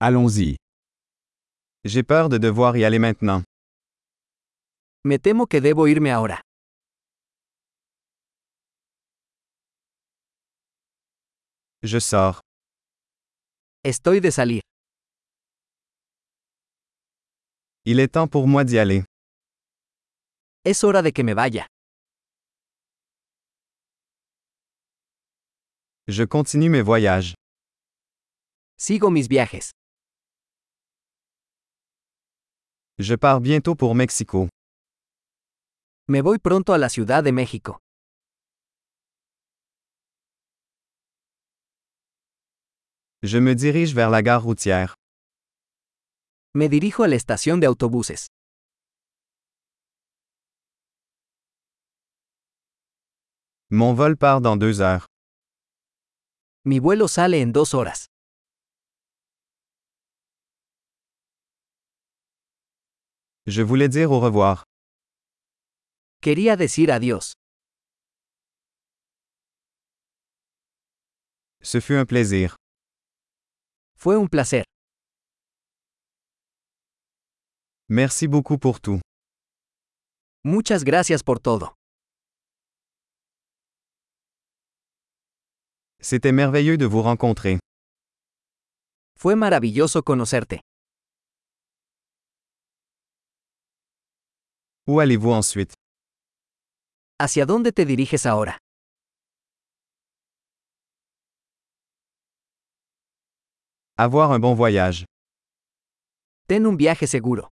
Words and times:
Allons-y. 0.00 0.56
J'ai 1.84 2.04
peur 2.04 2.28
de 2.28 2.38
devoir 2.38 2.76
y 2.76 2.84
aller 2.84 3.00
maintenant. 3.00 3.42
Me 5.04 5.18
temo 5.18 5.46
que 5.46 5.60
debo 5.60 5.88
irme 5.88 6.12
ahora. 6.12 6.40
Je 11.82 11.98
sors. 12.00 12.40
Estoy 13.84 14.20
de 14.20 14.30
salir. 14.30 14.60
Il 17.84 17.98
est 18.00 18.08
temps 18.14 18.28
pour 18.28 18.46
moi 18.46 18.64
d'y 18.64 18.78
aller. 18.78 19.04
Es 20.64 20.84
hora 20.84 21.02
de 21.02 21.10
que 21.10 21.22
me 21.22 21.34
vaya. 21.34 21.66
Je 26.06 26.24
continue 26.24 26.68
mes 26.70 26.82
voyages. 26.82 27.34
Sigo 28.76 29.10
mis 29.10 29.26
viajes. 29.28 29.72
Je 33.00 33.14
pars 33.14 33.40
bientôt 33.40 33.76
pour 33.76 33.94
Mexico. 33.94 34.48
Me 36.08 36.20
voy 36.20 36.38
pronto 36.40 36.72
a 36.72 36.78
la 36.78 36.88
Ciudad 36.88 37.22
de 37.22 37.30
México. 37.30 37.78
Je 43.22 43.38
me 43.38 43.54
dirige 43.54 43.94
vers 43.94 44.10
la 44.10 44.20
gare 44.22 44.42
routière. 44.42 44.94
Me 46.54 46.68
dirijo 46.68 47.04
a 47.04 47.08
la 47.08 47.14
estación 47.14 47.60
de 47.60 47.66
autobuses. 47.68 48.26
Mon 53.70 53.94
vol 53.94 54.16
part 54.16 54.40
dans 54.40 54.56
deux 54.56 54.80
heures. 54.80 55.06
Mi 56.64 56.80
vuelo 56.80 57.06
sale 57.06 57.42
en 57.42 57.52
dos 57.52 57.74
horas. 57.74 58.08
Je 63.48 63.62
voulais 63.62 63.88
dire 63.88 64.10
au 64.12 64.20
revoir. 64.20 64.64
Quería 66.20 66.54
decir 66.56 66.90
adiós. 66.90 67.32
Ce 71.62 71.80
fut 71.80 71.96
un 71.96 72.04
plaisir. 72.04 72.56
Fue 73.96 74.16
un 74.16 74.26
placer. 74.28 74.64
Merci 77.88 78.28
beaucoup 78.28 78.58
pour 78.58 78.80
tout. 78.82 79.00
Muchas 80.44 80.84
gracias 80.84 81.22
por 81.24 81.40
todo. 81.40 81.74
C'était 86.02 86.32
merveilleux 86.32 86.76
de 86.76 86.84
vous 86.84 87.00
rencontrer. 87.02 87.58
Fue 89.16 89.34
maravilloso 89.36 90.02
conocerte. 90.02 90.60
Où 94.88 95.00
allez-vous 95.00 95.32
ensuite? 95.32 95.74
¿Hacia 97.20 97.44
dónde 97.44 97.72
te 97.72 97.84
diriges 97.84 98.24
ahora? 98.24 98.56
Avoir 103.98 104.30
un 104.30 104.38
bon 104.38 104.54
voyage. 104.54 105.04
Ten 106.46 106.64
un 106.66 106.76
viaje 106.76 107.06
seguro. 107.06 107.48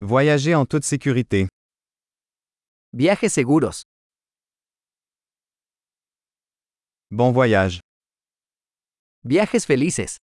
Voyager 0.00 0.54
en 0.54 0.66
toute 0.66 0.84
sécurité. 0.84 1.48
Viajes 2.92 3.32
seguros. 3.32 3.82
Bon 7.10 7.32
voyage. 7.32 7.80
Viajes 9.24 9.66
felices. 9.66 10.18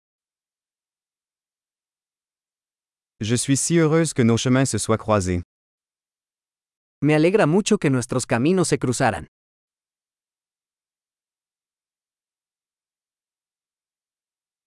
Je 3.22 3.36
suis 3.36 3.58
si 3.58 3.78
heureuse 3.78 4.14
que 4.14 4.22
nos 4.22 4.38
chemins 4.38 4.66
se 4.66 4.78
soient 4.78 4.98
croisés. 4.98 5.42
Me 7.02 7.14
alegra 7.16 7.46
mucho 7.46 7.78
que 7.78 7.90
nuestros 7.90 8.26
caminos 8.26 8.70
se 8.70 8.80
cruzaran. 8.80 9.28